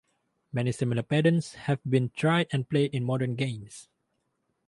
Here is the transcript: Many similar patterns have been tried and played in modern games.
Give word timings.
Many 0.51 0.71
similar 0.71 1.03
patterns 1.03 1.53
have 1.69 1.79
been 1.87 2.09
tried 2.09 2.47
and 2.51 2.67
played 2.67 2.95
in 2.95 3.03
modern 3.03 3.35
games. 3.35 3.87